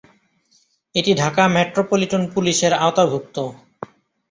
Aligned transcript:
এটি 0.95 1.11
ঢাকা 1.13 1.43
মেট্রোপলিটন 1.55 2.23
পুলিশের 2.33 2.73
আওতাভুক্ত। 2.79 3.35